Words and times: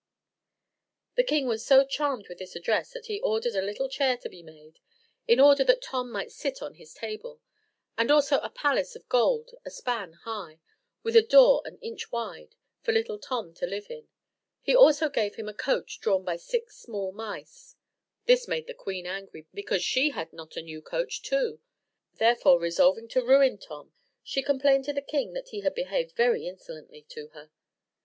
The 1.13 1.23
king 1.23 1.45
was 1.47 1.63
so 1.63 1.85
charmed 1.85 2.27
with 2.27 2.39
this 2.39 2.55
address, 2.55 2.89
that 2.93 3.05
he 3.05 3.21
ordered 3.21 3.53
a 3.55 3.61
little 3.61 3.87
chair 3.87 4.17
to 4.17 4.29
be 4.29 4.41
made, 4.41 4.79
in 5.27 5.39
order 5.39 5.63
that 5.65 5.83
Tom 5.83 6.11
might 6.11 6.31
sit 6.31 6.59
on 6.59 6.73
his 6.73 6.95
table, 6.95 7.39
and 7.99 8.09
also 8.09 8.39
a 8.39 8.49
palace 8.49 8.95
of 8.95 9.07
gold 9.09 9.51
a 9.63 9.69
span 9.69 10.13
high, 10.23 10.59
with 11.03 11.15
a 11.15 11.21
door 11.21 11.61
an 11.65 11.77
inch 11.83 12.11
wide, 12.11 12.55
for 12.81 12.91
little 12.91 13.19
Tom 13.19 13.53
to 13.53 13.67
live 13.67 13.91
in. 13.91 14.07
He 14.63 14.75
also 14.75 15.07
gave 15.07 15.35
him 15.35 15.47
a 15.47 15.53
coach 15.53 15.99
drawn 15.99 16.25
by 16.25 16.37
six 16.37 16.79
small 16.79 17.11
mice, 17.11 17.75
This 18.25 18.47
made 18.47 18.65
the 18.65 18.73
queen 18.73 19.05
angry, 19.05 19.45
because 19.53 19.83
she 19.83 20.09
had 20.09 20.33
not 20.33 20.57
a 20.57 20.63
new 20.63 20.81
coach 20.81 21.21
too: 21.21 21.59
therefore, 22.15 22.59
resolving 22.59 23.07
to 23.09 23.21
ruin 23.23 23.59
Tom, 23.59 23.93
she 24.23 24.41
complained 24.41 24.85
to 24.85 24.93
the 24.93 25.03
king 25.03 25.33
that 25.33 25.49
he 25.49 25.59
had 25.59 25.75
behaved 25.75 26.13
very 26.15 26.47
insolently 26.47 27.03
to 27.09 27.27
her. 27.35 27.51